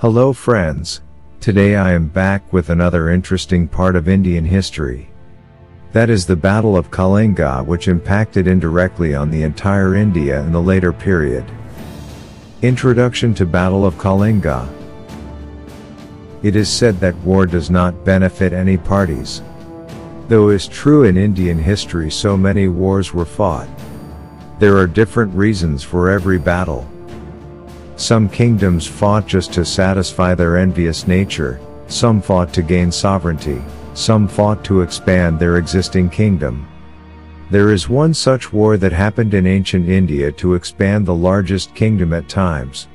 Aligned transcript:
Hello 0.00 0.34
friends. 0.34 1.00
Today 1.40 1.74
I 1.74 1.94
am 1.94 2.08
back 2.08 2.52
with 2.52 2.68
another 2.68 3.08
interesting 3.08 3.66
part 3.66 3.96
of 3.96 4.10
Indian 4.10 4.44
history. 4.44 5.08
That 5.92 6.10
is 6.10 6.26
the 6.26 6.36
Battle 6.36 6.76
of 6.76 6.90
Kalinga 6.90 7.64
which 7.64 7.88
impacted 7.88 8.46
indirectly 8.46 9.14
on 9.14 9.30
the 9.30 9.42
entire 9.42 9.94
India 9.94 10.42
in 10.42 10.52
the 10.52 10.60
later 10.60 10.92
period. 10.92 11.50
Introduction 12.60 13.32
to 13.36 13.46
Battle 13.46 13.86
of 13.86 13.94
Kalinga. 13.94 14.68
It 16.42 16.56
is 16.56 16.68
said 16.68 17.00
that 17.00 17.16
war 17.20 17.46
does 17.46 17.70
not 17.70 18.04
benefit 18.04 18.52
any 18.52 18.76
parties. 18.76 19.40
Though 20.28 20.50
is 20.50 20.68
true 20.68 21.04
in 21.04 21.16
Indian 21.16 21.56
history 21.56 22.10
so 22.10 22.36
many 22.36 22.68
wars 22.68 23.14
were 23.14 23.24
fought. 23.24 23.68
There 24.58 24.76
are 24.76 24.86
different 24.86 25.34
reasons 25.34 25.82
for 25.82 26.10
every 26.10 26.38
battle. 26.38 26.86
Some 27.96 28.28
kingdoms 28.28 28.86
fought 28.86 29.26
just 29.26 29.52
to 29.54 29.64
satisfy 29.64 30.34
their 30.34 30.58
envious 30.58 31.06
nature, 31.08 31.58
some 31.88 32.20
fought 32.20 32.52
to 32.52 32.62
gain 32.62 32.92
sovereignty, 32.92 33.62
some 33.94 34.28
fought 34.28 34.62
to 34.64 34.82
expand 34.82 35.38
their 35.38 35.56
existing 35.56 36.10
kingdom. 36.10 36.68
There 37.50 37.72
is 37.72 37.88
one 37.88 38.12
such 38.12 38.52
war 38.52 38.76
that 38.76 38.92
happened 38.92 39.32
in 39.32 39.46
ancient 39.46 39.88
India 39.88 40.30
to 40.32 40.54
expand 40.54 41.06
the 41.06 41.14
largest 41.14 41.74
kingdom 41.74 42.12
at 42.12 42.28
times. 42.28 42.88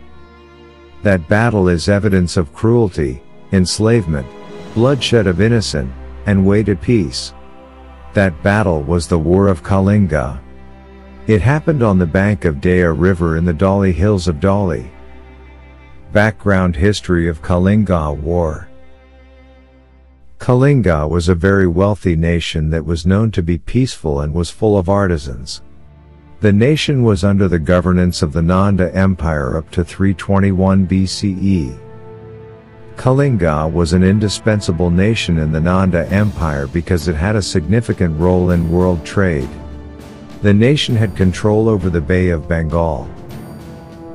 That 1.02 1.27
battle 1.27 1.68
is 1.68 1.90
evidence 1.90 2.38
of 2.38 2.54
cruelty, 2.54 3.24
enslavement, 3.54 4.27
bloodshed 4.76 5.26
of 5.26 5.41
innocent, 5.41 5.91
and 6.27 6.46
way 6.46 6.62
to 6.63 6.76
peace. 6.76 7.34
That 8.13 8.44
battle 8.44 8.84
was 8.84 9.08
the 9.08 9.18
War 9.18 9.48
of 9.48 9.63
Kalinga. 9.63 10.40
It 11.31 11.41
happened 11.41 11.82
on 11.82 11.98
the 11.98 12.05
bank 12.05 12.43
of 12.43 12.55
Daya 12.55 12.93
River 12.93 13.37
in 13.37 13.46
the 13.46 13.54
Dhauli 13.54 13.93
Hills 13.93 14.27
of 14.27 14.41
Dhauli. 14.41 14.90
Background 16.12 16.76
History 16.76 17.29
of 17.29 17.41
Kalinga 17.41 18.18
War 18.18 18.68
Kalinga 20.40 21.09
was 21.09 21.29
a 21.29 21.34
very 21.34 21.68
wealthy 21.68 22.18
nation 22.18 22.70
that 22.71 22.85
was 22.85 23.05
known 23.05 23.32
to 23.32 23.41
be 23.41 23.57
peaceful 23.57 24.20
and 24.20 24.34
was 24.34 24.49
full 24.49 24.77
of 24.77 24.90
artisans. 24.90 25.62
The 26.41 26.52
nation 26.52 27.02
was 27.02 27.24
under 27.24 27.48
the 27.48 27.59
governance 27.59 28.21
of 28.21 28.34
the 28.34 28.41
Nanda 28.41 28.93
Empire 28.93 29.55
up 29.55 29.71
to 29.71 29.85
321 29.85 30.85
BCE. 30.85 31.79
Kalinga 32.98 33.71
was 33.71 33.93
an 33.93 34.04
indispensable 34.04 34.90
nation 34.90 35.37
in 35.37 35.54
the 35.54 35.62
Nanda 35.62 36.05
Empire 36.09 36.68
because 36.68 37.07
it 37.07 37.15
had 37.15 37.37
a 37.37 37.41
significant 37.41 38.20
role 38.20 38.52
in 38.52 38.70
world 38.70 39.05
trade. 39.05 39.48
The 40.41 40.53
nation 40.53 40.95
had 40.95 41.15
control 41.15 41.70
over 41.70 41.91
the 41.91 42.01
Bay 42.01 42.29
of 42.29 42.47
Bengal. 42.47 43.07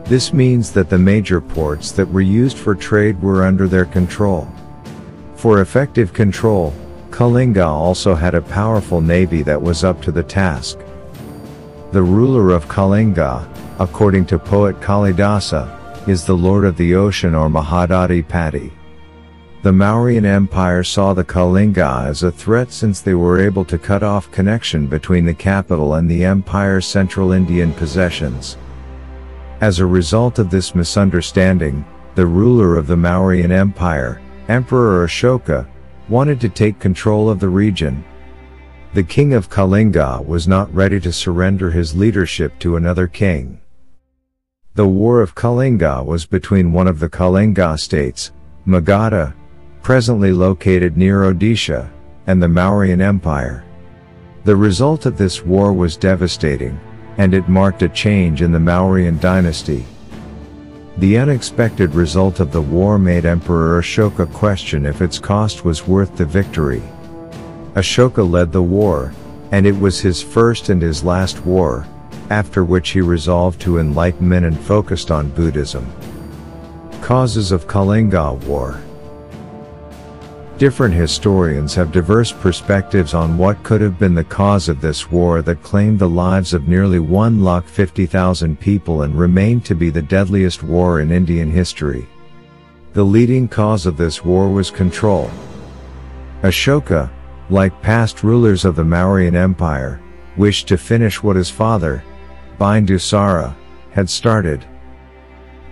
This 0.07 0.33
means 0.33 0.73
that 0.73 0.91
the 0.91 0.99
major 0.99 1.41
ports 1.41 1.93
that 1.93 2.11
were 2.11 2.21
used 2.21 2.59
for 2.59 2.75
trade 2.75 3.23
were 3.23 3.45
under 3.45 3.69
their 3.69 3.85
control. 3.85 4.49
For 5.37 5.61
effective 5.61 6.13
control, 6.13 6.75
Kalinga 7.11 7.65
also 7.65 8.17
had 8.17 8.35
a 8.35 8.43
powerful 8.43 9.01
navy 9.01 9.43
that 9.43 9.63
was 9.63 9.85
up 9.85 10.03
to 10.03 10.11
the 10.11 10.25
task. 10.25 10.79
The 11.93 12.03
ruler 12.03 12.51
of 12.51 12.67
Kalinga, 12.67 13.49
according 13.79 14.27
to 14.27 14.39
poet 14.39 14.81
Kalidasa, 14.81 16.09
is 16.09 16.27
the 16.27 16.37
lord 16.37 16.65
of 16.65 16.77
the 16.77 16.97
ocean 16.97 17.37
or 17.37 17.49
Mahodadhipati. 17.49 18.73
The 19.67 19.73
Mauryan 19.73 20.25
Empire 20.25 20.85
saw 20.85 21.13
the 21.13 21.25
Kalinga 21.25 22.07
as 22.07 22.23
a 22.23 22.31
threat 22.31 22.71
since 22.71 23.01
they 23.01 23.15
were 23.15 23.41
able 23.41 23.65
to 23.65 23.77
cut 23.77 24.05
off 24.05 24.31
connection 24.31 24.87
between 24.87 25.25
the 25.25 25.35
capital 25.35 25.95
and 25.95 26.09
the 26.09 26.25
empire's 26.25 26.87
central 26.87 27.33
Indian 27.33 27.73
possessions. 27.73 28.59
As 29.61 29.81
a 29.81 29.87
result 29.87 30.39
of 30.39 30.51
this 30.51 30.77
misunderstanding, 30.77 31.85
the 32.15 32.25
ruler 32.25 32.77
of 32.77 32.87
the 32.87 32.95
Mauryan 32.95 33.51
Empire, 33.51 34.23
Emperor 34.47 35.05
Ashoka, 35.05 35.67
wanted 36.09 36.41
to 36.43 36.49
take 36.49 36.79
control 36.79 37.29
of 37.29 37.41
the 37.41 37.49
region. 37.49 38.05
The 38.95 39.03
king 39.03 39.35
of 39.35 39.51
Kalinga 39.51 40.25
was 40.25 40.47
not 40.47 40.73
ready 40.73 41.01
to 41.01 41.13
surrender 41.13 41.73
his 41.73 41.93
leadership 41.93 42.57
to 42.61 42.77
another 42.77 43.09
king. 43.09 43.61
The 44.77 44.87
War 44.87 45.21
of 45.21 45.35
Kalinga 45.35 46.07
was 46.07 46.25
between 46.25 46.73
one 46.73 46.87
of 46.87 47.01
the 47.01 47.09
Kalinga 47.09 47.81
states, 47.81 48.31
Magadha, 48.65 49.35
presently 49.87 50.33
located 50.33 50.97
near 50.97 51.33
Odisha, 51.33 51.89
and 52.27 52.43
the 52.43 52.47
Mauryan 52.49 53.01
Empire. 53.01 53.65
The 54.43 54.57
result 54.57 55.07
of 55.07 55.17
this 55.17 55.45
war 55.45 55.73
was 55.73 55.97
devastating, 55.97 56.77
and 57.19 57.33
it 57.33 57.49
marked 57.49 57.85
a 57.85 57.89
change 57.89 58.43
in 58.43 58.51
the 58.51 58.59
Mauryan 58.59 59.21
dynasty. 59.21 59.87
The 60.99 61.17
unexpected 61.19 61.95
result 61.95 62.41
of 62.41 62.51
the 62.51 62.61
war 62.61 62.99
made 62.99 63.27
Emperor 63.27 63.81
Ashoka 63.81 64.27
question 64.33 64.87
if 64.87 65.01
its 65.01 65.21
cost 65.21 65.65
was 65.65 65.87
worth 65.87 66.17
the 66.17 66.27
victory. 66.27 66.83
Ashoka 67.75 68.29
led 68.29 68.51
the 68.51 68.61
war, 68.61 69.13
and 69.53 69.69
it 69.69 69.79
was 69.79 70.01
his 70.01 70.21
first 70.21 70.69
and 70.69 70.83
his 70.83 71.05
last 71.05 71.47
war, 71.47 71.87
after 72.31 72.65
which 72.65 72.89
he 72.91 73.01
resolved 73.01 73.61
to 73.61 73.79
enlightenment 73.79 74.47
and 74.47 74.59
focused 74.59 75.13
on 75.13 75.31
Buddhism. 75.31 75.87
Causes 77.03 77.53
of 77.53 77.69
Kalinga 77.69 78.35
War 78.47 78.81
Different 80.59 80.95
historians 80.95 81.75
have 81.75 81.93
diverse 81.93 82.33
perspectives 82.33 83.13
on 83.13 83.37
what 83.37 83.63
could 83.63 83.83
have 83.83 83.99
been 83.99 84.15
the 84.15 84.25
cause 84.25 84.71
of 84.71 84.81
this 84.81 85.11
war 85.11 85.43
that 85.43 85.63
claimed 85.63 85.99
the 85.99 86.09
lives 86.09 86.55
of 86.55 86.67
nearly 86.67 86.99
1,50,000 86.99 88.59
people 88.59 89.03
and 89.03 89.15
remained 89.15 89.67
to 89.67 89.75
be 89.75 89.91
the 89.91 90.01
deadliest 90.01 90.63
war 90.63 91.01
in 91.01 91.13
Indian 91.13 91.51
history. 91.51 92.09
The 92.95 93.05
leading 93.05 93.49
cause 93.49 93.85
of 93.85 93.99
this 93.99 94.25
war 94.25 94.51
was 94.51 94.71
control. 94.71 95.31
Ashoka, 96.43 97.11
like 97.51 97.83
past 97.83 98.25
rulers 98.25 98.65
of 98.65 98.77
the 98.77 98.83
Mauryan 98.83 99.35
Empire, 99.35 100.01
wished 100.39 100.69
to 100.69 100.79
finish 100.79 101.23
what 101.23 101.37
his 101.37 101.51
father, 101.51 102.03
Bindusara, 102.59 103.55
had 103.91 104.09
started. 104.09 104.65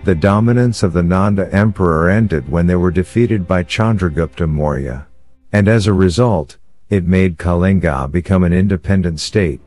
The 0.05 0.13
dominance 0.13 0.83
of 0.83 0.93
the 0.93 1.01
Nanda 1.01 1.51
emperor 1.51 2.11
ended 2.11 2.47
when 2.47 2.67
they 2.67 2.75
were 2.75 2.91
defeated 2.91 3.47
by 3.47 3.63
Chandragupta 3.63 4.47
Maurya. 4.47 5.07
And 5.51 5.67
as 5.67 5.87
a 5.87 5.93
result, 5.93 6.57
it 6.91 7.07
made 7.07 7.39
Kalinga 7.39 8.11
become 8.11 8.43
an 8.43 8.53
independent 8.53 9.19
state. 9.19 9.61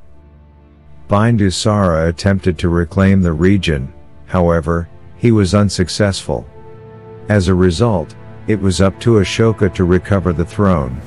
Bindusara 1.09 2.09
attempted 2.09 2.56
to 2.59 2.69
reclaim 2.69 3.21
the 3.21 3.32
region, 3.32 3.93
however, 4.27 4.88
he 5.16 5.32
was 5.32 5.56
unsuccessful. 5.56 6.47
As 7.28 7.48
a 7.48 7.54
result, 7.54 8.15
it 8.47 8.60
was 8.60 8.81
up 8.81 9.00
to 9.00 9.15
Ashoka 9.15 9.75
to 9.75 9.82
recover 9.82 10.32
the 10.32 10.44
throne. 10.44 11.00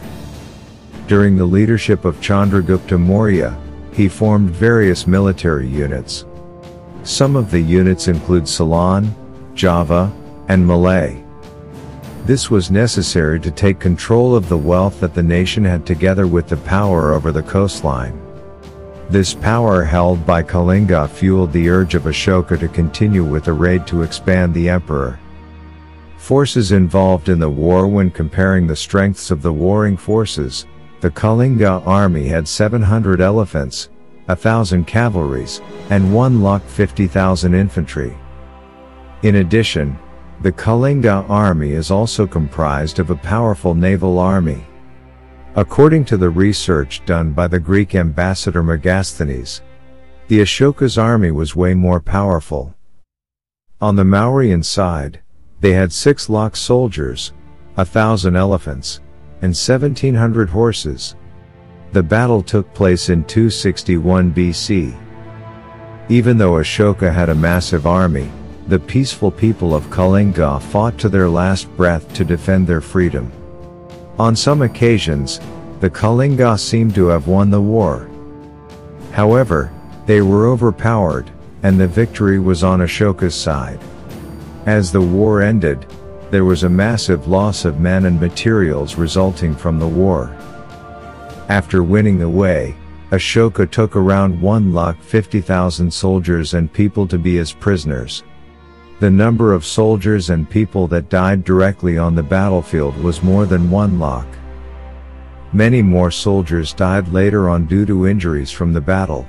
During 1.08 1.38
the 1.38 1.46
leadership 1.46 2.04
of 2.04 2.20
Chandragupta 2.20 3.00
Maurya, 3.00 3.58
he 3.94 4.10
formed 4.10 4.50
various 4.50 5.08
military 5.08 5.70
units. 5.70 6.26
Some 7.04 7.38
of 7.38 7.50
the 7.50 7.62
units 7.62 8.10
include 8.10 8.46
Ceylon, 8.46 9.16
Java, 9.62 10.12
and 10.48 10.66
Malay. 10.66 11.24
This 12.26 12.50
was 12.50 12.72
necessary 12.72 13.40
to 13.42 13.52
take 13.52 13.80
control 13.80 14.36
of 14.36 14.50
the 14.50 14.58
wealth 14.58 15.00
that 15.02 15.14
the 15.14 15.22
nation 15.22 15.64
had 15.64 15.86
together 15.86 16.26
with 16.26 16.48
the 16.48 16.58
power 16.58 17.14
over 17.14 17.32
the 17.32 17.44
coastline. 17.44 18.20
This 19.12 19.36
power 19.36 19.84
held 19.84 20.26
by 20.26 20.42
Kalinga 20.42 21.08
fueled 21.08 21.54
the 21.54 21.70
urge 21.70 21.94
of 21.94 22.06
Ashoka 22.06 22.60
to 22.60 22.68
continue 22.68 23.24
with 23.24 23.44
the 23.44 23.54
raid 23.54 23.86
to 23.86 24.02
expand 24.02 24.52
the 24.56 24.68
emperor. 24.68 25.20
Forces 26.18 26.72
involved 26.72 27.30
in 27.30 27.38
the 27.38 27.48
war 27.48 27.88
when 27.88 28.10
comparing 28.10 28.66
the 28.66 28.76
strengths 28.76 29.30
of 29.30 29.44
the 29.44 29.54
warring 29.54 29.96
forces, 29.96 30.66
the 31.02 31.12
Kalinga 31.12 31.86
army 31.86 32.28
had 32.28 32.48
700 32.48 33.22
elephants, 33.22 33.90
thousand 34.28 34.88
cavalries, 34.88 35.62
and 35.92 36.12
one 36.12 36.42
lakh 36.42 36.64
50,000 36.64 37.54
infantry. 37.54 38.18
In 39.24 39.36
addition, 39.36 39.98
the 40.42 40.52
Kalinga 40.52 41.30
army 41.30 41.74
is 41.74 41.92
also 41.92 42.26
comprised 42.26 42.98
of 42.98 43.12
a 43.12 43.16
powerful 43.16 43.76
naval 43.76 44.18
army. 44.18 44.66
According 45.56 46.06
to 46.06 46.18
the 46.18 46.30
research 46.30 47.06
done 47.06 47.32
by 47.32 47.48
the 47.48 47.60
Greek 47.60 47.94
ambassador 47.94 48.64
Megasthenes, 48.64 49.62
the 50.28 50.40
Ashoka's 50.40 50.98
army 50.98 51.30
was 51.30 51.56
way 51.56 51.76
more 51.76 52.00
powerful. 52.00 52.74
On 53.80 53.96
the 53.96 54.04
Mauryan 54.04 54.66
side, 54.66 55.20
they 55.60 55.74
had 55.74 55.94
six 55.94 56.28
lakh 56.28 56.56
soldiers, 56.56 57.34
a 57.78 57.86
thousand 57.86 58.36
elephants, 58.36 59.02
and 59.44 59.54
1700 59.54 60.50
horses. 60.50 61.16
The 61.92 62.02
battle 62.02 62.42
took 62.42 62.74
place 62.74 63.10
in 63.10 63.24
261 63.26 64.34
BC. 64.34 64.98
Even 66.10 66.38
though 66.40 66.54
Ashoka 66.54 67.14
had 67.14 67.30
a 67.30 67.36
massive 67.36 67.86
army, 67.86 68.32
the 68.72 68.80
peaceful 68.80 69.30
people 69.30 69.76
of 69.76 69.90
Kalinga 69.90 70.62
fought 70.62 70.98
to 70.98 71.10
their 71.10 71.28
last 71.28 71.68
breath 71.76 72.14
to 72.14 72.24
defend 72.24 72.66
their 72.66 72.80
freedom. 72.80 73.30
On 74.18 74.34
some 74.34 74.62
occasions, 74.62 75.42
the 75.82 75.90
Kalinga 75.90 76.58
seemed 76.58 76.96
to 76.96 77.08
have 77.08 77.28
won 77.28 77.52
the 77.52 77.60
war. 77.60 78.10
However, 79.12 79.74
they 80.06 80.22
were 80.22 80.48
overpowered, 80.48 81.30
and 81.64 81.78
the 81.78 81.86
victory 81.86 82.40
was 82.40 82.64
on 82.64 82.80
Ashoka's 82.80 83.36
side. 83.36 83.82
As 84.66 84.90
the 84.90 85.02
war 85.02 85.42
ended, 85.42 85.86
there 86.30 86.46
was 86.46 86.64
a 86.64 86.70
massive 86.70 87.28
loss 87.28 87.66
of 87.66 87.82
men 87.82 88.06
and 88.06 88.22
materials 88.22 88.96
resulting 88.96 89.54
from 89.54 89.80
the 89.80 89.94
war. 90.02 90.34
After 91.50 91.84
winning 91.84 92.20
the 92.20 92.30
way, 92.30 92.74
Ashoka 93.10 93.70
took 93.70 93.98
around 93.98 94.40
1,50,000 94.40 95.92
soldiers 95.92 96.54
and 96.54 96.72
people 96.72 97.06
to 97.08 97.18
be 97.18 97.36
his 97.36 97.52
prisoners. 97.52 98.24
The 99.02 99.10
number 99.10 99.52
of 99.52 99.66
soldiers 99.66 100.30
and 100.30 100.48
people 100.48 100.86
that 100.90 101.10
died 101.10 101.44
directly 101.44 101.98
on 101.98 102.14
the 102.14 102.22
battlefield 102.22 102.96
was 102.98 103.24
more 103.24 103.48
than 103.48 103.72
1 103.72 104.00
lakh. 104.00 104.28
Many 105.54 105.82
more 105.82 106.12
soldiers 106.12 106.72
died 106.72 107.08
later 107.08 107.50
on 107.50 107.66
due 107.66 107.84
to 107.88 108.06
injuries 108.06 108.52
from 108.52 108.74
the 108.74 108.80
battle. 108.80 109.26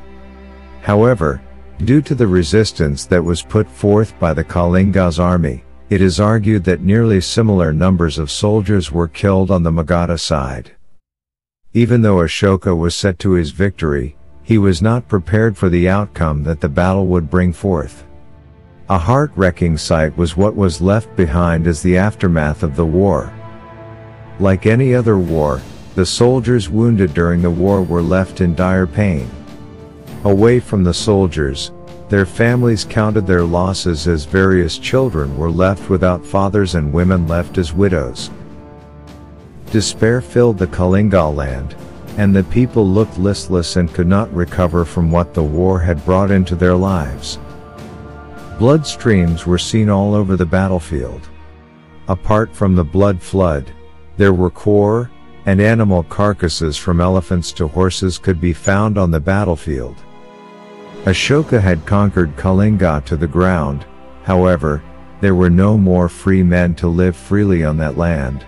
However, 0.82 1.40
due 1.86 2.02
to 2.02 2.14
the 2.14 2.26
resistance 2.26 3.06
that 3.06 3.24
was 3.24 3.40
put 3.42 3.66
forth 3.66 4.12
by 4.20 4.34
the 4.34 4.44
Kalinga's 4.44 5.18
army, 5.18 5.64
it 5.88 6.02
is 6.02 6.20
argued 6.20 6.64
that 6.64 6.82
nearly 6.82 7.22
similar 7.22 7.72
numbers 7.72 8.18
of 8.18 8.30
soldiers 8.30 8.92
were 8.92 9.08
killed 9.08 9.50
on 9.50 9.62
the 9.62 9.72
Magadha 9.72 10.20
side. 10.20 10.72
Even 11.72 12.02
though 12.02 12.16
Ashoka 12.16 12.76
was 12.76 12.94
set 12.94 13.18
to 13.20 13.30
his 13.30 13.52
victory, 13.52 14.16
he 14.42 14.58
was 14.58 14.82
not 14.82 15.08
prepared 15.08 15.56
for 15.56 15.70
the 15.70 15.88
outcome 15.88 16.42
that 16.42 16.60
the 16.60 16.68
battle 16.68 17.06
would 17.06 17.30
bring 17.30 17.54
forth. 17.54 18.04
A 18.90 18.98
heart-wrecking 18.98 19.78
sight 19.78 20.16
was 20.16 20.36
what 20.36 20.56
was 20.56 20.80
left 20.80 21.14
behind 21.14 21.68
as 21.68 21.82
the 21.82 21.96
aftermath 21.96 22.62
of 22.64 22.74
the 22.74 22.84
war. 22.84 23.32
Like 24.40 24.66
any 24.66 24.92
other 24.92 25.18
war, 25.18 25.62
the 25.94 26.04
soldiers 26.04 26.68
wounded 26.68 27.14
during 27.14 27.42
the 27.42 27.50
war 27.50 27.82
were 27.82 28.02
left 28.02 28.40
in 28.40 28.56
dire 28.56 28.88
pain. 28.88 29.30
Away 30.24 30.58
from 30.58 30.82
the 30.82 30.94
soldiers, 30.94 31.70
their 32.08 32.26
families 32.26 32.84
counted 32.84 33.26
their 33.26 33.44
losses 33.44 34.08
as 34.08 34.24
various 34.24 34.78
children 34.78 35.36
were 35.36 35.50
left 35.50 35.88
without 35.88 36.26
fathers 36.26 36.74
and 36.74 36.92
women 36.92 37.28
left 37.28 37.58
as 37.58 37.72
widows. 37.72 38.30
Despair 39.70 40.20
filled 40.20 40.58
the 40.58 40.66
Kalinga 40.66 41.34
land, 41.34 41.76
and 42.18 42.34
the 42.34 42.44
people 42.44 42.86
looked 42.86 43.16
listless 43.16 43.76
and 43.76 43.94
could 43.94 44.08
not 44.08 44.34
recover 44.34 44.84
from 44.84 45.10
what 45.10 45.34
the 45.34 45.42
war 45.42 45.78
had 45.78 46.04
brought 46.04 46.30
into 46.30 46.56
their 46.56 46.74
lives. 46.74 47.38
Blood 48.58 48.86
streams 48.86 49.46
were 49.46 49.58
seen 49.58 49.88
all 49.88 50.14
over 50.14 50.36
the 50.36 50.46
battlefield. 50.46 51.28
Apart 52.08 52.54
from 52.54 52.74
the 52.74 52.84
blood 52.84 53.20
flood, 53.20 53.72
there 54.16 54.32
were 54.32 54.50
core, 54.50 55.10
and 55.46 55.60
animal 55.60 56.04
carcasses 56.04 56.76
from 56.76 57.00
elephants 57.00 57.50
to 57.52 57.66
horses 57.66 58.18
could 58.18 58.40
be 58.40 58.52
found 58.52 58.98
on 58.98 59.10
the 59.10 59.20
battlefield. 59.20 59.96
Ashoka 61.04 61.60
had 61.60 61.84
conquered 61.86 62.36
Kalinga 62.36 63.04
to 63.06 63.16
the 63.16 63.26
ground, 63.26 63.84
however, 64.22 64.82
there 65.20 65.34
were 65.34 65.50
no 65.50 65.76
more 65.76 66.08
free 66.08 66.42
men 66.42 66.74
to 66.76 66.88
live 66.88 67.16
freely 67.16 67.64
on 67.64 67.76
that 67.78 67.96
land. 67.96 68.44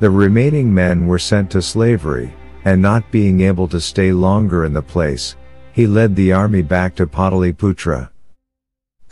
The 0.00 0.10
remaining 0.10 0.72
men 0.72 1.06
were 1.06 1.18
sent 1.18 1.50
to 1.52 1.62
slavery, 1.62 2.34
and 2.64 2.82
not 2.82 3.10
being 3.10 3.40
able 3.40 3.68
to 3.68 3.80
stay 3.80 4.12
longer 4.12 4.64
in 4.64 4.72
the 4.72 4.82
place, 4.82 5.36
he 5.72 5.86
led 5.86 6.14
the 6.14 6.32
army 6.32 6.62
back 6.62 6.94
to 6.96 7.06
Pataliputra. 7.06 8.11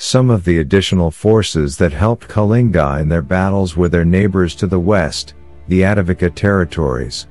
Some 0.03 0.31
of 0.31 0.47
the 0.47 0.61
additional 0.61 1.11
forces 1.11 1.77
that 1.77 1.93
helped 1.93 2.27
Kalinga 2.27 3.03
in 3.03 3.11
their 3.11 3.21
battles 3.21 3.77
were 3.77 3.91
their 3.91 4.07
neighbors 4.07 4.55
to 4.55 4.67
the 4.67 4.81
west, 4.81 5.35
the 5.69 5.83
Atavika 5.83 6.35
territories. 6.35 7.27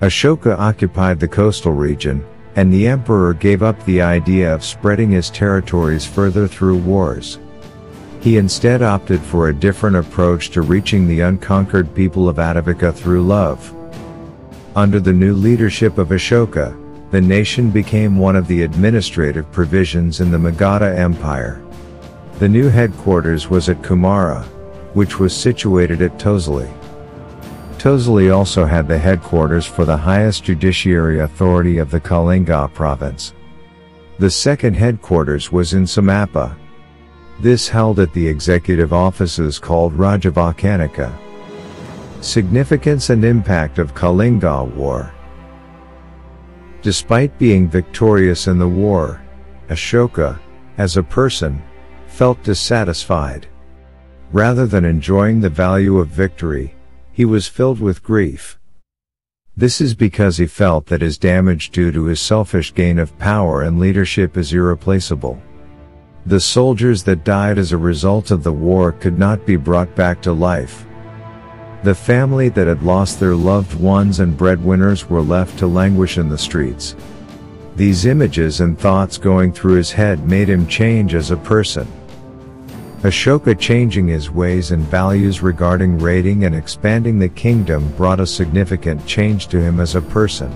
Ashoka 0.00 0.58
occupied 0.58 1.20
the 1.20 1.28
coastal 1.28 1.70
region, 1.70 2.26
and 2.56 2.72
the 2.72 2.88
emperor 2.88 3.34
gave 3.34 3.62
up 3.62 3.80
the 3.84 4.02
idea 4.02 4.52
of 4.52 4.64
spreading 4.64 5.12
his 5.12 5.30
territories 5.30 6.04
further 6.04 6.48
through 6.48 6.78
wars. 6.78 7.38
He 8.20 8.36
instead 8.36 8.82
opted 8.82 9.20
for 9.20 9.48
a 9.48 9.54
different 9.54 9.94
approach 9.94 10.50
to 10.50 10.62
reaching 10.62 11.06
the 11.06 11.20
unconquered 11.20 11.94
people 11.94 12.28
of 12.28 12.38
Atavika 12.38 12.92
through 12.92 13.22
love. 13.22 13.72
Under 14.74 14.98
the 14.98 15.12
new 15.12 15.34
leadership 15.34 15.98
of 15.98 16.08
Ashoka, 16.08 16.76
the 17.10 17.20
nation 17.20 17.70
became 17.70 18.16
one 18.16 18.36
of 18.36 18.46
the 18.46 18.62
administrative 18.62 19.50
provisions 19.50 20.20
in 20.20 20.30
the 20.30 20.38
Magadha 20.38 20.96
Empire. 20.96 21.60
The 22.38 22.48
new 22.48 22.68
headquarters 22.68 23.50
was 23.50 23.68
at 23.68 23.82
Kumara, 23.82 24.44
which 24.94 25.18
was 25.18 25.36
situated 25.36 26.02
at 26.02 26.18
Tosali. 26.18 26.72
Tosali 27.78 28.34
also 28.34 28.64
had 28.64 28.86
the 28.86 28.98
headquarters 28.98 29.66
for 29.66 29.84
the 29.84 29.96
highest 29.96 30.44
judiciary 30.44 31.20
authority 31.20 31.78
of 31.78 31.90
the 31.90 32.00
Kalinga 32.00 32.72
province. 32.74 33.32
The 34.18 34.30
second 34.30 34.74
headquarters 34.74 35.50
was 35.50 35.72
in 35.72 35.84
Samapa. 35.84 36.56
This 37.40 37.68
held 37.68 37.98
at 37.98 38.12
the 38.12 38.26
executive 38.26 38.92
offices 38.92 39.58
called 39.58 39.96
Rajavakanika. 39.96 41.12
Significance 42.20 43.10
and 43.10 43.24
impact 43.24 43.78
of 43.78 43.94
Kalinga 43.94 44.72
War 44.74 45.12
Despite 46.82 47.38
being 47.38 47.68
victorious 47.68 48.46
in 48.46 48.58
the 48.58 48.68
war, 48.68 49.20
Ashoka, 49.68 50.38
as 50.78 50.96
a 50.96 51.02
person, 51.02 51.62
felt 52.06 52.42
dissatisfied. 52.42 53.46
Rather 54.32 54.66
than 54.66 54.84
enjoying 54.84 55.40
the 55.40 55.50
value 55.50 55.98
of 55.98 56.08
victory, 56.08 56.74
he 57.12 57.24
was 57.24 57.46
filled 57.46 57.80
with 57.80 58.02
grief. 58.02 58.58
This 59.56 59.80
is 59.80 59.94
because 59.94 60.38
he 60.38 60.46
felt 60.46 60.86
that 60.86 61.02
his 61.02 61.18
damage 61.18 61.70
due 61.70 61.92
to 61.92 62.04
his 62.04 62.20
selfish 62.20 62.72
gain 62.72 62.98
of 62.98 63.18
power 63.18 63.62
and 63.62 63.78
leadership 63.78 64.38
is 64.38 64.52
irreplaceable. 64.54 65.40
The 66.24 66.40
soldiers 66.40 67.02
that 67.02 67.24
died 67.24 67.58
as 67.58 67.72
a 67.72 67.76
result 67.76 68.30
of 68.30 68.42
the 68.42 68.52
war 68.52 68.92
could 68.92 69.18
not 69.18 69.44
be 69.44 69.56
brought 69.56 69.94
back 69.94 70.22
to 70.22 70.32
life. 70.32 70.86
The 71.82 71.94
family 71.94 72.50
that 72.50 72.66
had 72.66 72.82
lost 72.82 73.18
their 73.18 73.34
loved 73.34 73.80
ones 73.80 74.20
and 74.20 74.36
breadwinners 74.36 75.08
were 75.08 75.22
left 75.22 75.58
to 75.60 75.66
languish 75.66 76.18
in 76.18 76.28
the 76.28 76.36
streets. 76.36 76.94
These 77.74 78.04
images 78.04 78.60
and 78.60 78.78
thoughts 78.78 79.16
going 79.16 79.52
through 79.52 79.76
his 79.76 79.90
head 79.90 80.28
made 80.28 80.48
him 80.48 80.66
change 80.66 81.14
as 81.14 81.30
a 81.30 81.38
person. 81.38 81.86
Ashoka 83.02 83.58
changing 83.58 84.08
his 84.08 84.30
ways 84.30 84.72
and 84.72 84.82
values 84.82 85.40
regarding 85.40 85.98
raiding 85.98 86.44
and 86.44 86.54
expanding 86.54 87.18
the 87.18 87.30
kingdom 87.30 87.90
brought 87.96 88.20
a 88.20 88.26
significant 88.26 89.06
change 89.06 89.48
to 89.48 89.58
him 89.58 89.80
as 89.80 89.94
a 89.94 90.02
person. 90.02 90.54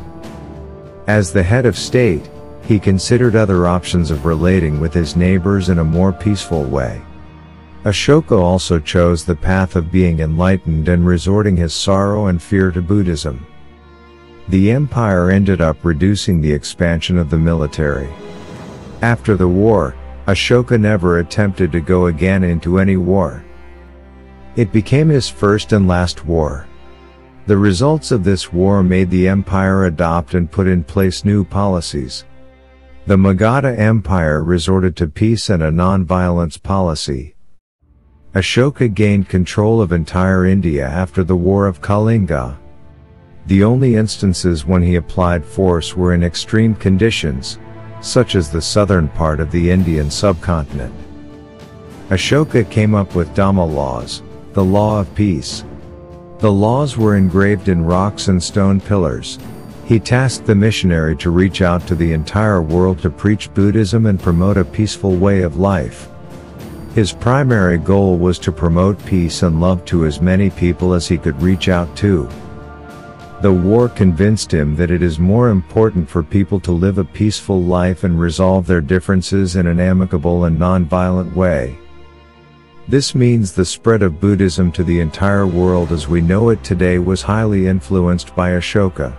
As 1.06 1.32
the 1.32 1.42
head 1.42 1.64
of 1.64 1.78
state, 1.78 2.28
he 2.64 2.78
considered 2.78 3.34
other 3.34 3.66
options 3.66 4.10
of 4.10 4.26
relating 4.26 4.78
with 4.78 4.92
his 4.92 5.16
neighbors 5.16 5.70
in 5.70 5.78
a 5.78 5.84
more 5.84 6.12
peaceful 6.12 6.64
way. 6.64 7.00
Ashoka 7.84 8.38
also 8.38 8.78
chose 8.78 9.24
the 9.24 9.36
path 9.36 9.76
of 9.76 9.92
being 9.92 10.20
enlightened 10.20 10.88
and 10.88 11.06
resorting 11.06 11.54
his 11.54 11.74
sorrow 11.74 12.28
and 12.28 12.42
fear 12.42 12.70
to 12.70 12.80
Buddhism. 12.80 13.46
The 14.48 14.70
empire 14.70 15.30
ended 15.30 15.60
up 15.60 15.76
reducing 15.84 16.40
the 16.40 16.52
expansion 16.52 17.18
of 17.18 17.28
the 17.28 17.36
military. 17.36 18.08
After 19.02 19.36
the 19.36 19.48
war, 19.48 19.94
Ashoka 20.26 20.80
never 20.80 21.18
attempted 21.18 21.72
to 21.72 21.80
go 21.80 22.06
again 22.06 22.42
into 22.42 22.78
any 22.78 22.96
war. 22.96 23.44
It 24.56 24.72
became 24.72 25.10
his 25.10 25.28
first 25.28 25.72
and 25.72 25.86
last 25.86 26.24
war. 26.24 26.66
The 27.46 27.58
results 27.58 28.10
of 28.12 28.24
this 28.24 28.50
war 28.50 28.82
made 28.82 29.10
the 29.10 29.28
empire 29.28 29.84
adopt 29.84 30.32
and 30.32 30.50
put 30.50 30.66
in 30.66 30.84
place 30.84 31.26
new 31.26 31.44
policies. 31.44 32.24
The 33.06 33.18
Magadha 33.18 33.78
Empire 33.78 34.42
resorted 34.42 34.96
to 34.96 35.06
peace 35.06 35.50
and 35.50 35.62
a 35.62 35.70
non-violence 35.70 36.56
policy. 36.56 37.33
Ashoka 38.34 38.92
gained 38.92 39.28
control 39.28 39.80
of 39.80 39.92
entire 39.92 40.44
India 40.44 40.84
after 40.84 41.22
the 41.22 41.36
War 41.36 41.68
of 41.68 41.80
Kalinga. 41.80 42.56
The 43.46 43.62
only 43.62 43.94
instances 43.94 44.66
when 44.66 44.82
he 44.82 44.96
applied 44.96 45.44
force 45.44 45.96
were 45.96 46.14
in 46.14 46.24
extreme 46.24 46.74
conditions, 46.74 47.60
such 48.00 48.34
as 48.34 48.50
the 48.50 48.60
southern 48.60 49.06
part 49.06 49.38
of 49.38 49.52
the 49.52 49.70
Indian 49.70 50.10
subcontinent. 50.10 50.92
Ashoka 52.08 52.68
came 52.68 52.92
up 52.92 53.14
with 53.14 53.32
Dhamma 53.36 53.72
laws, 53.72 54.24
the 54.52 54.64
law 54.64 54.98
of 54.98 55.14
peace. 55.14 55.64
The 56.40 56.50
laws 56.50 56.96
were 56.96 57.16
engraved 57.16 57.68
in 57.68 57.84
rocks 57.84 58.26
and 58.26 58.42
stone 58.42 58.80
pillars. 58.80 59.38
He 59.84 60.00
tasked 60.00 60.44
the 60.44 60.56
missionary 60.56 61.14
to 61.18 61.30
reach 61.30 61.62
out 61.62 61.86
to 61.86 61.94
the 61.94 62.12
entire 62.12 62.62
world 62.62 62.98
to 63.02 63.10
preach 63.10 63.54
Buddhism 63.54 64.06
and 64.06 64.18
promote 64.18 64.56
a 64.56 64.64
peaceful 64.64 65.14
way 65.14 65.42
of 65.42 65.56
life. 65.56 66.08
His 66.94 67.12
primary 67.12 67.76
goal 67.76 68.18
was 68.18 68.38
to 68.38 68.52
promote 68.52 69.04
peace 69.04 69.42
and 69.42 69.60
love 69.60 69.84
to 69.86 70.06
as 70.06 70.20
many 70.20 70.48
people 70.48 70.94
as 70.94 71.08
he 71.08 71.18
could 71.18 71.42
reach 71.42 71.68
out 71.68 71.96
to. 71.96 72.28
The 73.42 73.52
war 73.52 73.88
convinced 73.88 74.54
him 74.54 74.76
that 74.76 74.92
it 74.92 75.02
is 75.02 75.18
more 75.18 75.48
important 75.48 76.08
for 76.08 76.22
people 76.22 76.60
to 76.60 76.70
live 76.70 76.98
a 76.98 77.04
peaceful 77.04 77.60
life 77.60 78.04
and 78.04 78.18
resolve 78.18 78.68
their 78.68 78.80
differences 78.80 79.56
in 79.56 79.66
an 79.66 79.80
amicable 79.80 80.44
and 80.44 80.56
non-violent 80.56 81.34
way. 81.34 81.76
This 82.86 83.12
means 83.12 83.50
the 83.52 83.64
spread 83.64 84.02
of 84.02 84.20
Buddhism 84.20 84.70
to 84.70 84.84
the 84.84 85.00
entire 85.00 85.48
world 85.48 85.90
as 85.90 86.06
we 86.06 86.20
know 86.20 86.50
it 86.50 86.62
today 86.62 87.00
was 87.00 87.22
highly 87.22 87.66
influenced 87.66 88.36
by 88.36 88.52
Ashoka. 88.52 89.16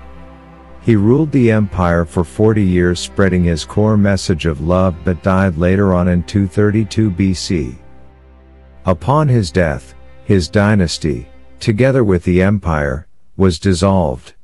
He 0.85 0.95
ruled 0.95 1.31
the 1.31 1.49
empire 1.49 2.05
for 2.05 2.23
40 2.23 2.61
years 2.61 2.99
spreading 2.99 3.43
his 3.43 3.65
core 3.65 3.97
message 3.97 4.45
of 4.45 4.61
love 4.61 4.95
but 5.03 5.23
died 5.23 5.57
later 5.57 5.95
on 5.95 6.07
in 6.07 6.21
232 6.21 7.09
BC. 7.09 7.75
Upon 8.85 9.27
his 9.27 9.49
death, 9.49 9.95
his 10.25 10.47
dynasty, 10.47 11.27
together 11.59 12.03
with 12.03 12.23
the 12.23 12.39
empire, 12.39 13.07
was 13.35 13.57
dissolved. 13.57 14.35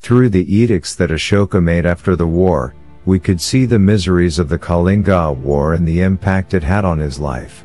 Through 0.00 0.30
the 0.30 0.52
edicts 0.52 0.96
that 0.96 1.10
Ashoka 1.10 1.62
made 1.62 1.86
after 1.86 2.16
the 2.16 2.26
war, 2.26 2.74
we 3.04 3.20
could 3.20 3.40
see 3.40 3.64
the 3.64 3.78
miseries 3.78 4.40
of 4.40 4.48
the 4.48 4.58
Kalinga 4.58 5.36
War 5.36 5.74
and 5.74 5.86
the 5.86 6.00
impact 6.00 6.52
it 6.52 6.64
had 6.64 6.84
on 6.84 6.98
his 6.98 7.20
life. 7.20 7.64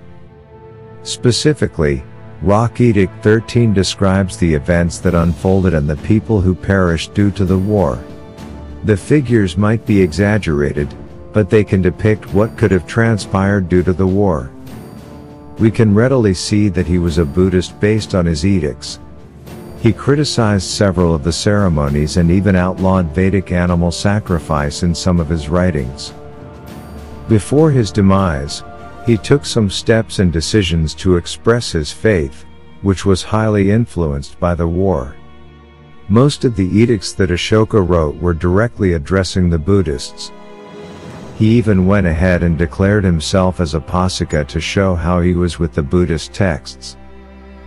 Specifically, 1.02 2.04
Rock 2.42 2.82
Edict 2.82 3.12
13 3.24 3.74
describes 3.74 4.38
the 4.38 4.54
events 4.54 5.00
that 5.00 5.16
unfolded 5.16 5.74
and 5.74 5.90
the 5.90 5.96
people 5.98 6.42
who 6.42 6.54
perished 6.54 7.14
due 7.14 7.32
to 7.32 7.46
the 7.46 7.58
war. 7.58 8.04
The 8.84 8.98
figures 8.98 9.58
might 9.58 9.86
be 9.86 10.02
exaggerated, 10.02 10.94
but 11.34 11.50
they 11.50 11.64
can 11.64 11.82
depict 11.82 12.34
what 12.34 12.58
could 12.58 12.72
have 12.72 12.86
transpired 12.86 13.70
due 13.70 13.84
to 13.84 13.94
the 13.94 14.06
war. 14.06 14.52
We 15.60 15.72
can 15.72 15.96
readily 15.96 16.34
see 16.34 16.68
that 16.70 16.86
he 16.86 17.00
was 17.00 17.18
a 17.18 17.26
Buddhist 17.26 17.80
based 17.80 18.14
on 18.14 18.26
his 18.26 18.46
edicts. 18.46 19.00
He 19.82 19.94
criticized 19.94 20.68
several 20.68 21.16
of 21.16 21.24
the 21.24 21.32
ceremonies 21.32 22.18
and 22.18 22.30
even 22.30 22.56
outlawed 22.56 23.16
Vedic 23.16 23.52
animal 23.52 23.92
sacrifice 23.92 24.84
in 24.84 24.94
some 24.94 25.20
of 25.20 25.30
his 25.30 25.48
writings. 25.48 26.14
Before 27.30 27.72
his 27.72 27.92
demise, 27.92 28.62
he 29.06 29.18
took 29.18 29.46
some 29.46 29.70
steps 29.70 30.20
and 30.20 30.34
decisions 30.34 30.94
to 30.96 31.16
express 31.16 31.72
his 31.72 31.92
faith, 31.92 32.46
which 32.82 33.06
was 33.06 33.22
highly 33.22 33.72
influenced 33.72 34.40
by 34.40 34.56
the 34.56 34.68
war. 34.68 35.16
Most 36.10 36.46
of 36.46 36.56
the 36.56 36.68
edicts 36.68 37.14
that 37.14 37.30
Ashoka 37.30 37.88
wrote 37.88 38.16
were 38.18 38.34
directly 38.34 38.94
addressing 38.94 39.50
the 39.50 39.60
Buddhists, 39.60 40.32
he 41.38 41.58
even 41.58 41.86
went 41.86 42.08
ahead 42.08 42.44
and 42.44 42.58
declared 42.58 43.04
himself 43.04 43.60
as 43.60 43.74
Upasaka 43.74 44.48
to 44.48 44.62
show 44.62 44.96
how 44.96 45.20
he 45.20 45.34
was 45.34 45.60
with 45.60 45.74
the 45.74 45.84
Buddhist 45.84 46.34
texts. 46.34 46.96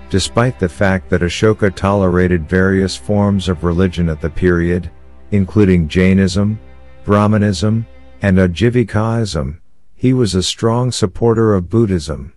Despite 0.08 0.58
the 0.58 0.68
fact 0.68 1.10
that 1.10 1.20
Ashoka 1.20 1.74
tolerated 1.74 2.48
various 2.48 2.96
forms 2.96 3.46
of 3.46 3.64
religion 3.64 4.08
at 4.08 4.22
the 4.22 4.30
period, 4.30 4.90
including 5.32 5.86
Jainism, 5.86 6.58
Brahmanism, 7.04 7.86
and 8.22 8.38
Ajivikaism, 8.38 9.58
he 10.00 10.12
was 10.12 10.36
a 10.36 10.42
strong 10.44 10.92
supporter 10.92 11.56
of 11.56 11.68
Buddhism. 11.68 12.32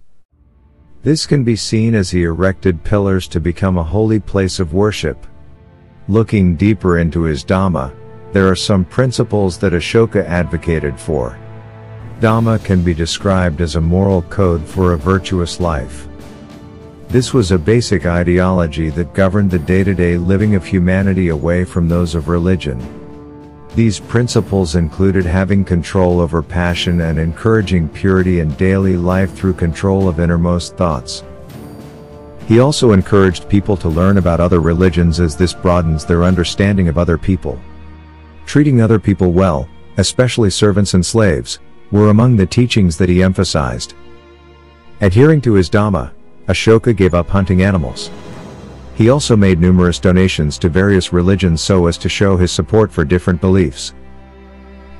This 1.03 1.27
can 1.27 1.43
be 1.43 1.55
seen 1.55 1.93
as 1.93 2.09
he 2.09 2.23
erected 2.23 2.83
pillars 2.83 3.27
to 3.27 3.39
become 3.39 3.77
a 3.77 3.83
holy 3.83 4.19
place 4.19 4.59
of 4.59 4.73
worship. 4.73 5.27
Looking 6.07 6.55
deeper 6.55 6.97
into 6.97 7.21
his 7.21 7.45
Dhamma, 7.45 7.93
there 8.33 8.49
are 8.49 8.55
some 8.55 8.83
principles 8.83 9.59
that 9.59 9.73
Ashoka 9.73 10.25
advocated 10.25 10.99
for. 10.99 11.37
Dhamma 12.19 12.63
can 12.65 12.83
be 12.83 12.95
described 12.95 13.61
as 13.61 13.75
a 13.75 13.81
moral 13.81 14.23
code 14.23 14.65
for 14.65 14.93
a 14.93 14.97
virtuous 14.97 15.59
life. 15.59 16.07
This 17.09 17.31
was 17.31 17.51
a 17.51 17.59
basic 17.59 18.07
ideology 18.07 18.89
that 18.89 19.13
governed 19.13 19.51
the 19.51 19.59
day-to-day 19.59 20.17
living 20.17 20.55
of 20.55 20.65
humanity 20.65 21.27
away 21.27 21.63
from 21.65 21.87
those 21.87 22.15
of 22.15 22.27
religion. 22.27 23.00
These 23.73 24.01
principles 24.01 24.75
included 24.75 25.25
having 25.25 25.63
control 25.63 26.19
over 26.19 26.41
passion 26.41 27.01
and 27.01 27.17
encouraging 27.17 27.87
purity 27.87 28.41
in 28.41 28.53
daily 28.55 28.97
life 28.97 29.33
through 29.33 29.53
control 29.53 30.09
of 30.09 30.19
innermost 30.19 30.75
thoughts. 30.75 31.23
He 32.47 32.59
also 32.59 32.91
encouraged 32.91 33.47
people 33.47 33.77
to 33.77 33.87
learn 33.87 34.17
about 34.17 34.41
other 34.41 34.59
religions 34.59 35.21
as 35.21 35.37
this 35.37 35.53
broadens 35.53 36.03
their 36.03 36.23
understanding 36.23 36.89
of 36.89 36.97
other 36.97 37.17
people. 37.17 37.57
Treating 38.45 38.81
other 38.81 38.99
people 38.99 39.31
well, 39.31 39.69
especially 39.95 40.49
servants 40.49 40.93
and 40.93 41.05
slaves, 41.05 41.59
were 41.91 42.09
among 42.09 42.35
the 42.35 42.45
teachings 42.45 42.97
that 42.97 43.07
he 43.07 43.23
emphasized. 43.23 43.93
Adhering 44.99 45.39
to 45.41 45.53
his 45.53 45.69
Dhamma, 45.69 46.11
Ashoka 46.47 46.93
gave 46.93 47.13
up 47.13 47.29
hunting 47.29 47.61
animals. 47.61 48.09
He 48.95 49.09
also 49.09 49.35
made 49.35 49.59
numerous 49.59 49.99
donations 49.99 50.57
to 50.59 50.69
various 50.69 51.13
religions 51.13 51.61
so 51.61 51.87
as 51.87 51.97
to 51.99 52.09
show 52.09 52.37
his 52.37 52.51
support 52.51 52.91
for 52.91 53.05
different 53.05 53.41
beliefs. 53.41 53.93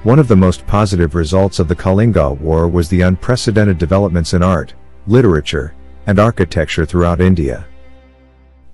One 0.03 0.17
of 0.17 0.27
the 0.27 0.35
most 0.35 0.65
positive 0.65 1.13
results 1.13 1.59
of 1.59 1.67
the 1.67 1.75
Kalinga 1.75 2.39
War 2.39 2.67
was 2.67 2.89
the 2.89 3.01
unprecedented 3.01 3.77
developments 3.77 4.33
in 4.33 4.41
art, 4.41 4.73
literature, 5.05 5.75
and 6.07 6.17
architecture 6.17 6.85
throughout 6.85 7.21
India. 7.21 7.67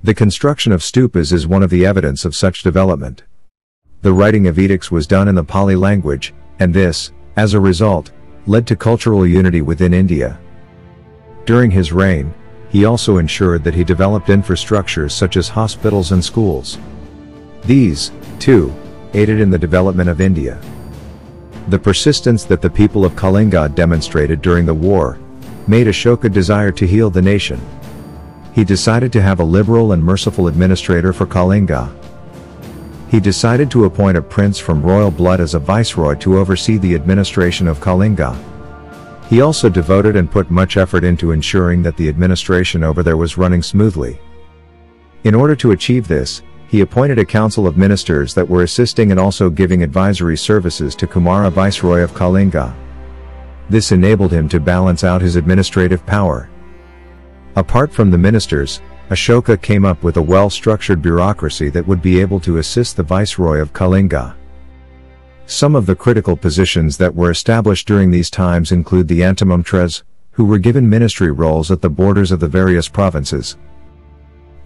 The 0.03 0.13
construction 0.13 0.71
of 0.71 0.81
stupas 0.81 1.33
is 1.33 1.47
one 1.47 1.63
of 1.63 1.69
the 1.69 1.85
evidence 1.85 2.23
of 2.23 2.35
such 2.35 2.63
development. 2.63 3.23
The 4.03 4.13
writing 4.13 4.47
of 4.47 4.59
edicts 4.59 4.91
was 4.91 5.07
done 5.07 5.27
in 5.27 5.35
the 5.35 5.43
Pali 5.43 5.75
language, 5.75 6.33
and 6.59 6.73
this, 6.73 7.11
as 7.35 7.53
a 7.53 7.59
result, 7.59 8.11
led 8.45 8.65
to 8.67 8.75
cultural 8.75 9.25
unity 9.25 9.61
within 9.61 9.93
India. 9.93 10.39
During 11.45 11.71
his 11.71 11.91
reign, 11.91 12.33
he 12.69 12.85
also 12.85 13.17
ensured 13.17 13.63
that 13.63 13.73
he 13.73 13.83
developed 13.83 14.27
infrastructures 14.27 15.11
such 15.11 15.37
as 15.37 15.49
hospitals 15.49 16.11
and 16.11 16.23
schools. 16.23 16.77
These, 17.63 18.11
too, 18.39 18.73
aided 19.13 19.39
in 19.39 19.49
the 19.49 19.57
development 19.57 20.09
of 20.09 20.21
India. 20.21 20.59
The 21.69 21.79
persistence 21.79 22.43
that 22.45 22.61
the 22.61 22.69
people 22.69 23.03
of 23.05 23.13
Kalinga 23.13 23.73
demonstrated 23.75 24.41
during 24.41 24.65
the 24.65 24.73
war 24.73 25.17
made 25.67 25.87
Ashoka 25.87 26.31
desire 26.31 26.71
to 26.71 26.87
heal 26.87 27.09
the 27.09 27.21
nation. 27.21 27.59
He 28.53 28.63
decided 28.63 29.11
to 29.13 29.21
have 29.21 29.39
a 29.39 29.43
liberal 29.43 29.91
and 29.91 30.03
merciful 30.03 30.47
administrator 30.47 31.13
for 31.13 31.25
Kalinga, 31.25 31.93
he 33.09 33.19
decided 33.21 33.71
to 33.71 33.85
appoint 33.85 34.17
a 34.17 34.21
prince 34.21 34.59
from 34.59 34.81
royal 34.81 35.11
blood 35.11 35.39
as 35.39 35.53
a 35.53 35.59
viceroy 35.59 36.15
to 36.15 36.37
oversee 36.37 36.77
the 36.77 36.93
administration 36.93 37.67
of 37.67 37.79
Kalinga. 37.79 38.37
He 39.29 39.41
also 39.41 39.67
devoted 39.67 40.15
and 40.15 40.31
put 40.31 40.49
much 40.49 40.77
effort 40.77 41.03
into 41.03 41.31
ensuring 41.31 41.83
that 41.83 41.97
the 41.97 42.07
administration 42.07 42.83
over 42.83 43.03
there 43.03 43.17
was 43.17 43.37
running 43.37 43.61
smoothly. 43.61 44.19
In 45.25 45.35
order 45.35 45.55
to 45.57 45.71
achieve 45.71 46.07
this, 46.07 46.41
he 46.69 46.81
appointed 46.81 47.19
a 47.19 47.25
council 47.25 47.67
of 47.67 47.77
ministers 47.77 48.33
that 48.33 48.47
were 48.47 48.63
assisting 48.63 49.11
and 49.11 49.19
also 49.19 49.49
giving 49.49 49.83
advisory 49.83 50.37
services 50.37 50.95
to 50.95 51.07
Kumara 51.07 51.51
Viceroy 51.51 52.01
of 52.01 52.13
Kalinga. 52.13 52.73
This 53.69 53.91
enabled 53.91 54.31
him 54.31 54.47
to 54.49 54.59
balance 54.59 55.03
out 55.03 55.21
his 55.21 55.35
administrative 55.35 56.05
power. 56.05 56.49
Apart 57.55 57.91
from 57.91 58.11
the 58.11 58.17
ministers, 58.17 58.81
Ashoka 59.09 59.61
came 59.61 59.83
up 59.85 60.03
with 60.03 60.17
a 60.17 60.21
well-structured 60.21 61.01
bureaucracy 61.01 61.69
that 61.69 61.85
would 61.87 62.01
be 62.01 62.19
able 62.19 62.39
to 62.41 62.57
assist 62.57 62.95
the 62.95 63.03
viceroy 63.03 63.59
of 63.59 63.73
Kalinga. 63.73 64.35
Some 65.49 65.77
of 65.77 65.85
the 65.85 65.95
critical 65.95 66.35
positions 66.35 66.97
that 66.97 67.15
were 67.15 67.31
established 67.31 67.87
during 67.87 68.11
these 68.11 68.29
times 68.29 68.73
include 68.73 69.07
the 69.07 69.21
Antimantras, 69.21 70.03
who 70.31 70.43
were 70.43 70.57
given 70.57 70.89
ministry 70.89 71.31
roles 71.31 71.71
at 71.71 71.81
the 71.81 71.89
borders 71.89 72.33
of 72.33 72.41
the 72.41 72.49
various 72.49 72.89
provinces. 72.89 73.55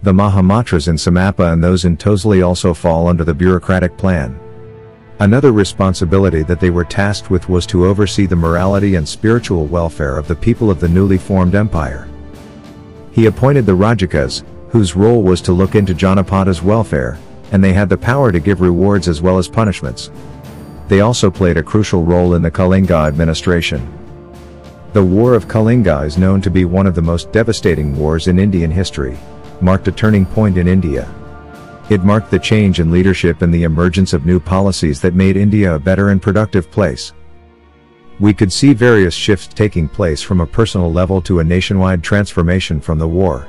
The 0.02 0.12
Mahamantras 0.12 0.88
in 0.88 0.96
Samapa 0.96 1.52
and 1.52 1.62
those 1.62 1.84
in 1.84 1.96
Tosali 1.96 2.44
also 2.44 2.74
fall 2.74 3.06
under 3.06 3.22
the 3.22 3.32
bureaucratic 3.32 3.96
plan. 3.96 4.36
Another 5.20 5.52
responsibility 5.52 6.42
that 6.42 6.58
they 6.58 6.70
were 6.70 6.84
tasked 6.84 7.30
with 7.30 7.48
was 7.48 7.64
to 7.66 7.86
oversee 7.86 8.26
the 8.26 8.34
morality 8.34 8.96
and 8.96 9.08
spiritual 9.08 9.66
welfare 9.66 10.18
of 10.18 10.26
the 10.26 10.34
people 10.34 10.68
of 10.68 10.80
the 10.80 10.88
newly 10.88 11.16
formed 11.16 11.54
empire. 11.54 12.08
He 13.12 13.26
appointed 13.26 13.66
the 13.66 13.76
Rajakas, 13.76 14.42
whose 14.70 14.96
role 14.96 15.22
was 15.22 15.40
to 15.42 15.52
look 15.52 15.76
into 15.76 15.94
Janapada's 15.94 16.60
welfare, 16.60 17.20
and 17.52 17.62
they 17.62 17.72
had 17.72 17.88
the 17.88 17.96
power 17.96 18.32
to 18.32 18.40
give 18.40 18.60
rewards 18.60 19.06
as 19.06 19.22
well 19.22 19.38
as 19.38 19.46
punishments. 19.46 20.10
They 20.88 21.00
also 21.00 21.30
played 21.30 21.56
a 21.56 21.62
crucial 21.62 22.04
role 22.04 22.34
in 22.34 22.42
the 22.42 22.50
Kalinga 22.50 23.06
administration. 23.06 23.80
The 24.92 25.04
War 25.04 25.34
of 25.34 25.48
Kalinga 25.48 26.04
is 26.04 26.18
known 26.18 26.40
to 26.42 26.50
be 26.50 26.64
one 26.64 26.86
of 26.86 26.94
the 26.94 27.02
most 27.02 27.32
devastating 27.32 27.96
wars 27.96 28.28
in 28.28 28.38
Indian 28.38 28.70
history, 28.70 29.18
marked 29.60 29.88
a 29.88 29.92
turning 29.92 30.26
point 30.26 30.58
in 30.58 30.68
India. 30.68 31.12
It 31.90 32.04
marked 32.04 32.30
the 32.30 32.38
change 32.38 32.80
in 32.80 32.90
leadership 32.90 33.42
and 33.42 33.52
the 33.52 33.64
emergence 33.64 34.12
of 34.12 34.26
new 34.26 34.38
policies 34.38 35.00
that 35.00 35.14
made 35.14 35.36
India 35.36 35.74
a 35.74 35.78
better 35.78 36.10
and 36.10 36.20
productive 36.20 36.70
place 36.70 37.12
we 38.22 38.32
could 38.32 38.52
see 38.52 38.72
various 38.72 39.14
shifts 39.14 39.48
taking 39.48 39.88
place 39.88 40.22
from 40.22 40.40
a 40.40 40.46
personal 40.46 40.92
level 40.92 41.20
to 41.20 41.40
a 41.40 41.44
nationwide 41.44 42.04
transformation 42.04 42.80
from 42.80 42.96
the 42.96 43.08
war. 43.08 43.48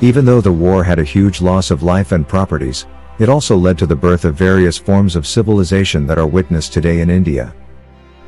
Even 0.00 0.24
though 0.24 0.40
the 0.40 0.52
war 0.52 0.84
had 0.84 1.00
a 1.00 1.04
huge 1.04 1.40
loss 1.40 1.72
of 1.72 1.82
life 1.82 2.12
and 2.12 2.28
properties, 2.28 2.86
it 3.18 3.28
also 3.28 3.56
led 3.56 3.78
to 3.78 3.86
the 3.86 3.96
birth 3.96 4.24
of 4.24 4.34
various 4.34 4.76
forms 4.78 5.16
of 5.16 5.26
civilization 5.26 6.06
that 6.06 6.18
are 6.18 6.26
witnessed 6.26 6.72
today 6.72 7.00
in 7.00 7.10
India. 7.10 7.54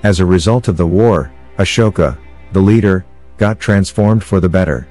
As 0.03 0.21
a 0.21 0.27
result 0.27 0.69
of 0.69 0.77
the 0.77 0.87
war, 0.87 1.33
Ashoka, 1.59 2.17
the 2.53 2.61
leader, 2.61 3.05
got 3.37 3.61
transformed 3.61 4.25
for 4.25 4.41
the 4.41 4.49
better. 4.49 4.89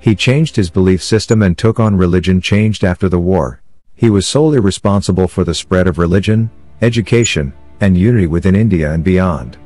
He 0.00 0.14
changed 0.14 0.56
his 0.56 0.70
belief 0.70 1.02
system 1.02 1.42
and 1.42 1.56
took 1.56 1.80
on 1.80 1.96
religion 1.96 2.40
changed 2.40 2.84
after 2.84 3.08
the 3.08 3.18
war. 3.18 3.60
He 3.94 4.10
was 4.10 4.26
solely 4.26 4.60
responsible 4.60 5.28
for 5.28 5.44
the 5.44 5.54
spread 5.54 5.86
of 5.86 5.98
religion, 5.98 6.50
education, 6.80 7.52
and 7.80 7.98
unity 7.98 8.26
within 8.26 8.54
India 8.54 8.92
and 8.92 9.02
beyond. 9.02 9.58